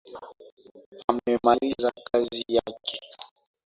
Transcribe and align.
Amemaliza 1.09 1.89
kazi 2.07 2.41
yake 2.57 2.99